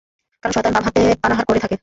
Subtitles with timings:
[0.43, 1.75] কারণ শয়তান বাম হাতে পানাহার করে থাকে।